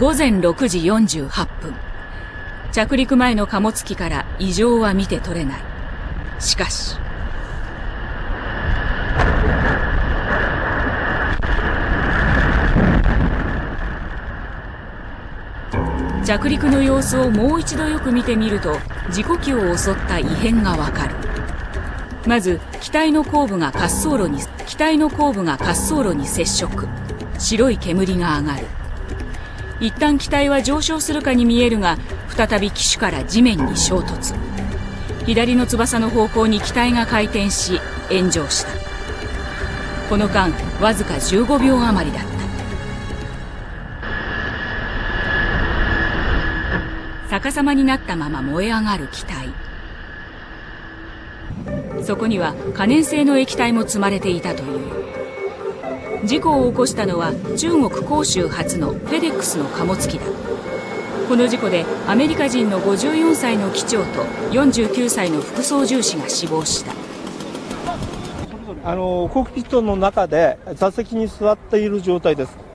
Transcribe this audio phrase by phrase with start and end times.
[0.00, 1.28] 午前6時48
[1.60, 1.74] 分。
[2.72, 5.60] 着陸前の貨物機から異常は見て取れない。
[6.38, 6.96] しかし。
[16.24, 18.78] 着陸の様子をもう一度よく見てみると
[19.10, 21.14] 事故機を襲った異変がわかる。
[22.26, 26.88] まず機体の後部が滑走路に機体の後部が滑走路に接触。
[27.38, 28.66] 白い煙が上がる。
[29.80, 31.96] 一旦機体は上昇するかに見えるが
[32.28, 34.34] 再び機首から地面に衝突。
[35.24, 37.80] 左の翼の方向に機体が回転し
[38.10, 38.72] 炎上した。
[40.08, 42.30] この間わずか15秒余りだった。
[47.30, 49.48] 逆さまになったまま燃え上がる機体。
[52.02, 55.19] そこには可燃性の液体も積まれていたという。
[56.24, 60.26] 事故を起こしたのは中国広州発のフェデックスの貨物機だ。
[61.28, 66.92] この事故でアメリカ人の54歳の機長と49歳の副操縦士が死亡した。
[68.84, 72.69] あのコックピットの中で座席に座っている状態です。